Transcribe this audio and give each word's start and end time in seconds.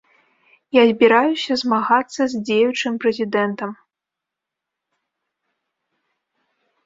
Я 0.75 0.83
збіраюся 0.91 1.57
змагацца 1.61 2.21
з 2.31 2.39
дзеючым 2.47 2.93
прэзідэнтам. 3.03 3.75